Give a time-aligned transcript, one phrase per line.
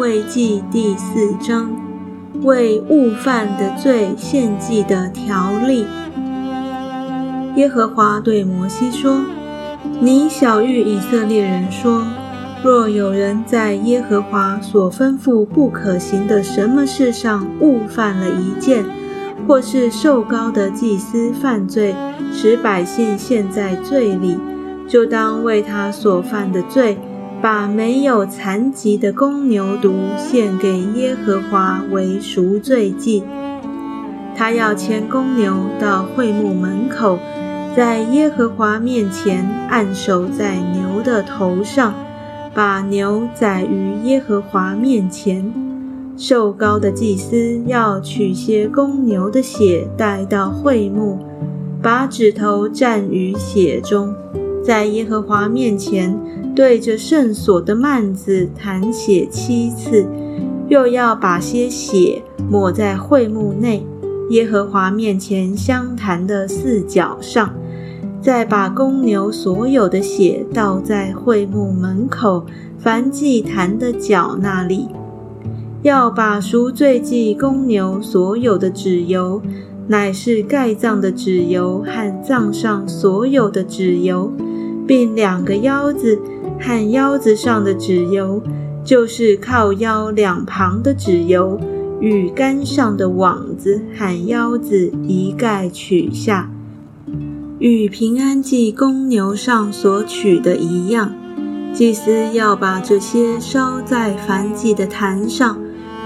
[0.00, 1.70] 慰记第四章，
[2.42, 5.84] 为误犯的罪献祭的条例。
[7.56, 9.20] 耶和华对摩西说
[10.00, 12.02] ：“你小谕以色列人说，
[12.64, 18.82] 若有人在耶和华所吩咐不可行的什么事上误犯了一件，
[19.46, 21.94] 或是受高的祭司犯罪，
[22.32, 24.38] 使百姓陷在罪里，
[24.88, 26.96] 就当为他所犯的罪。”
[27.42, 33.22] 把没有残疾的公牛犊献给耶和华为赎罪祭。
[34.36, 37.18] 他要牵公牛到会幕门口，
[37.74, 41.94] 在耶和华面前按手在牛的头上，
[42.52, 45.50] 把牛宰于耶和华面前。
[46.18, 51.18] 瘦高的祭司要取些公牛的血带到会幕，
[51.82, 54.14] 把指头蘸于血中，
[54.62, 56.14] 在耶和华面前。
[56.54, 60.06] 对着圣所的幔子弹血七次，
[60.68, 63.86] 又要把些血抹在会幕内
[64.30, 67.54] 耶和华面前相谈的四角上，
[68.20, 72.44] 再把公牛所有的血倒在会幕门口
[72.78, 74.88] 凡祭坛的角那里，
[75.82, 79.40] 要把赎罪祭公牛所有的脂油，
[79.88, 84.30] 乃是盖脏的脂油和脏上所有的脂油，
[84.90, 86.20] 并两个腰子。
[86.60, 88.42] 和腰子上的脂油，
[88.84, 91.58] 就是靠腰两旁的脂油，
[92.00, 96.50] 与杆上的网子和腰子一概取下，
[97.60, 101.12] 与平安祭公牛上所取的一样。
[101.72, 105.56] 祭司要把这些烧在燔祭的坛上，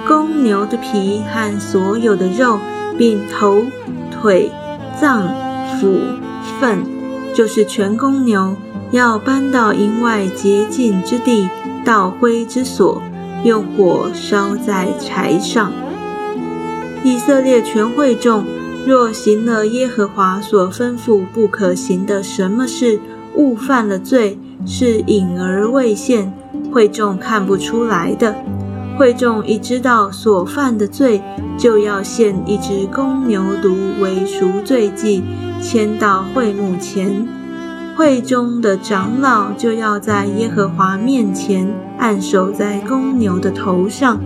[0.07, 2.59] 公牛的皮和所有的肉，
[2.99, 3.65] 并头、
[4.13, 4.51] 腿、
[5.01, 5.27] 脏、
[5.81, 5.99] 腑、
[6.61, 6.85] 粪，
[7.35, 8.55] 就是全公牛。
[8.95, 11.49] 要搬到营外洁净之地，
[11.85, 13.03] 倒灰之所，
[13.43, 15.73] 用火烧在柴上。
[17.03, 18.45] 以色列全会众
[18.87, 23.01] 若行了耶和华所吩咐不可行的什么事，
[23.35, 26.33] 误犯了罪，是隐而未现，
[26.73, 28.37] 会众看不出来的。
[28.97, 31.21] 会众一知道所犯的罪，
[31.59, 35.25] 就要献一只公牛犊为赎罪祭，
[35.61, 37.27] 牵到会幕前。
[37.97, 44.21] 会中的长老就要在耶和华面前按手在公牛的头上，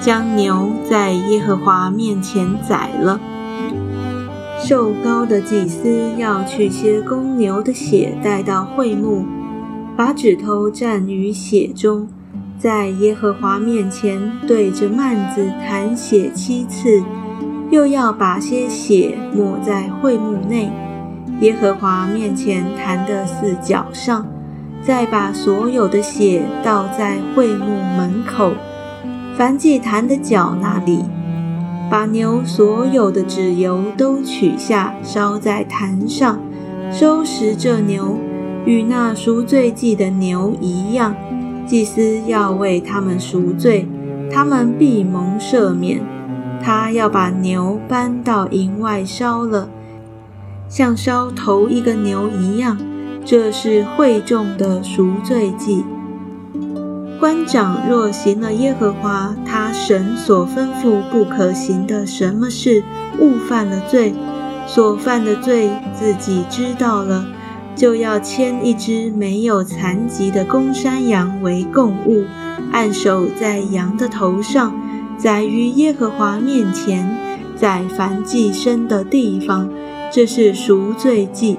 [0.00, 3.20] 将牛在耶和华面前宰了。
[4.58, 9.26] 瘦高的祭司要取些公牛的血带到会幕，
[9.96, 12.08] 把指头蘸于血中，
[12.58, 17.02] 在耶和华面前对着幔子弹血七次，
[17.70, 20.70] 又要把些血抹在会幕内。
[21.40, 24.26] 耶和华面前坛的四角上，
[24.82, 28.52] 再把所有的血倒在会幕门口
[29.36, 31.02] 凡祭坛的角那里，
[31.90, 36.38] 把牛所有的脂油都取下，烧在坛上，
[36.92, 38.18] 收拾这牛，
[38.66, 41.14] 与那赎罪祭的牛一样。
[41.66, 43.88] 祭司要为他们赎罪，
[44.30, 46.00] 他们必蒙赦免。
[46.62, 49.66] 他要把牛搬到营外烧了。
[50.70, 52.78] 像烧头一个牛一样，
[53.24, 55.84] 这是会众的赎罪祭。
[57.18, 62.84] 官长若行了耶和华他神所吩咐不可行的什么事，
[63.18, 64.14] 误犯了罪，
[64.68, 67.26] 所犯的罪自己知道了，
[67.74, 72.24] 就要牵一只没有残疾的公山羊为供物，
[72.70, 74.72] 按手在羊的头上，
[75.18, 77.18] 宰于耶和华面前，
[77.56, 79.68] 在凡祭牲的地方。
[80.12, 81.56] 这是赎罪祭，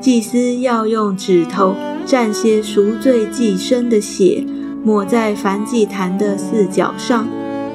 [0.00, 1.74] 祭司要用指头
[2.06, 4.42] 蘸些赎罪祭牲的血，
[4.82, 7.28] 抹在燔祭坛的四角上，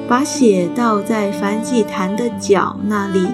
[0.08, 3.28] 把血倒在燔祭坛的角那里。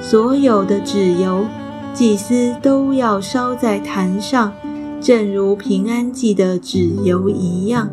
[0.00, 1.44] 所有的脂油，
[1.92, 4.54] 祭司都要烧在坛上，
[5.02, 7.90] 正如平安祭的脂油一样。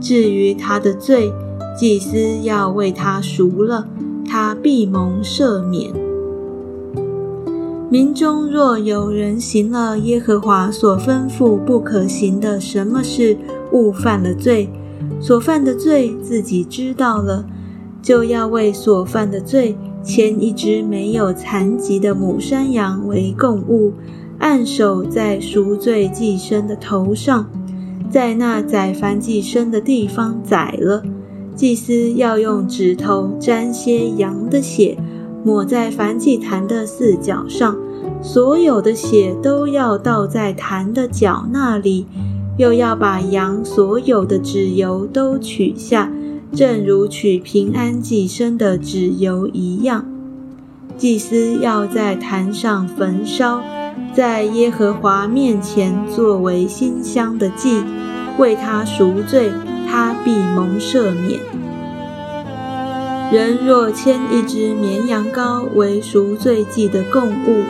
[0.00, 1.32] 至于他的罪，
[1.76, 3.88] 祭司要为他赎了，
[4.24, 5.92] 他必蒙赦免。
[7.90, 13.36] 民中若有人行了耶和华所吩咐不可行的什么事，
[13.72, 14.70] 误犯了罪，
[15.20, 17.44] 所犯的罪自己知道了，
[18.00, 23.92] 就要为所犯的罪牵一只没有残疾的母山羊为供物，
[24.38, 27.50] 按手在赎罪祭牲的头上，
[28.08, 31.02] 在那宰凡祭牲的地方宰了。
[31.56, 34.96] 祭司要用指头沾些羊的血。
[35.44, 37.76] 抹在燔祭坛的四角上，
[38.22, 42.06] 所有的血都要倒在坛的角那里，
[42.58, 46.12] 又要把羊所有的脂油都取下，
[46.52, 50.04] 正如取平安祭牲的脂油一样。
[50.98, 53.62] 祭司要在坛上焚烧，
[54.12, 57.82] 在耶和华面前作为馨香的祭，
[58.38, 59.50] 为他赎罪，
[59.88, 61.40] 他必蒙赦免。
[63.32, 67.62] 人若牵一只绵羊羔为赎罪祭的供物，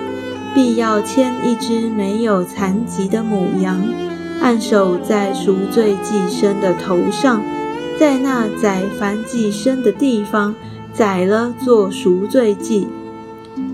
[0.55, 3.79] 必要牵一只没有残疾的母羊，
[4.41, 7.43] 按手在赎罪祭牲的头上，
[7.99, 10.55] 在那宰凡祭牲的地方
[10.95, 12.89] 宰了做赎罪祭。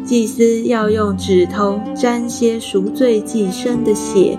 [0.05, 4.37] 祭司要用指头沾些赎罪祭牲的血，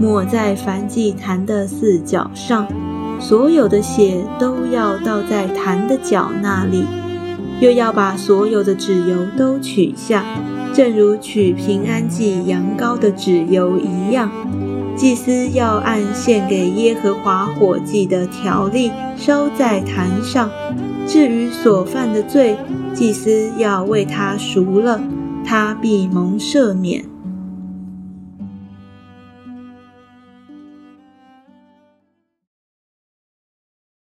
[0.00, 2.66] 抹在燔祭坛的四角上，
[3.18, 6.84] 所有的血都要倒在坛的角那里，
[7.60, 10.24] 又要把所有的脂油都取下，
[10.72, 14.30] 正如取平安祭羊羔的脂油一样。
[14.94, 20.48] 祭司要按献给耶和华火祭的条例烧在坛上。
[21.06, 22.56] 至于所犯的罪，
[22.94, 25.00] 祭司要为他赎了，
[25.44, 27.04] 他必蒙赦免。